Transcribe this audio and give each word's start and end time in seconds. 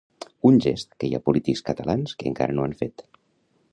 Un 0.49 0.55
gest 0.65 0.95
que 1.03 1.09
hi 1.09 1.13
ha 1.17 1.21
polítics 1.29 1.63
catalans 1.69 2.17
que 2.23 2.29
encara 2.31 2.57
no 2.61 2.65
han 2.69 2.75
fet. 2.81 3.05